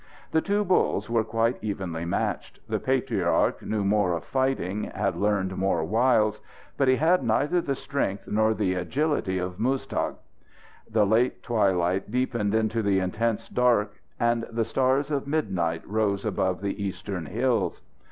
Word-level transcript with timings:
The 0.31 0.41
two 0.41 0.63
bulls 0.63 1.11
were 1.11 1.23
quite 1.23 1.59
evenly 1.63 2.05
matched. 2.05 2.59
The 2.67 2.79
patriarch 2.79 3.61
knew 3.61 3.83
more 3.85 4.13
of 4.13 4.23
fighting, 4.23 4.85
had 4.85 5.15
learned 5.15 5.55
more 5.55 5.83
wiles, 5.83 6.41
but 6.75 6.87
he 6.87 6.95
had 6.95 7.23
neither 7.23 7.61
the 7.61 7.75
strength 7.75 8.23
nor 8.27 8.55
the 8.55 8.73
agility 8.73 9.37
of 9.37 9.59
Muztagh. 9.59 10.15
The 10.89 11.05
late 11.05 11.43
twilight 11.43 12.09
deepened 12.09 12.55
into 12.55 12.81
the 12.81 12.97
intense 12.97 13.47
dark, 13.47 14.01
and 14.19 14.47
the 14.49 14.65
stars 14.65 15.11
of 15.11 15.27
midnight 15.27 15.83
rose 15.87 16.25
above 16.25 16.61
the 16.61 16.83
eastern 16.83 17.27
hills. 17.27 17.83